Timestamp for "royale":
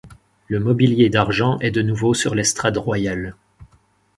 2.77-3.35